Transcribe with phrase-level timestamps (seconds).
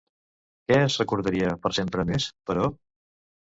[0.71, 2.69] Què es recordaria per sempre més, però?